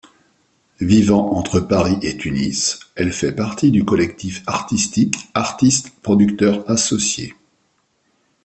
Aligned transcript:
Vivant 0.79 1.35
entre 1.35 1.59
Paris 1.59 1.95
et 2.01 2.17
Tunis, 2.17 2.79
elle 2.95 3.13
fait 3.13 3.33
partie 3.33 3.69
du 3.69 3.85
collectif 3.85 4.41
artistique 4.47 5.29
Artistes 5.35 5.91
Producteurs 6.01 6.67
Associés. 6.67 7.35